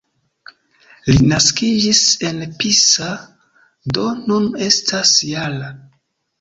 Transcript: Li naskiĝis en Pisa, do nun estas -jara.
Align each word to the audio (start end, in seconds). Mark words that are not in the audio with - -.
Li 1.09 1.17
naskiĝis 1.31 2.01
en 2.31 2.41
Pisa, 2.63 3.11
do 3.99 4.09
nun 4.25 4.51
estas 4.73 5.17
-jara. 5.31 5.73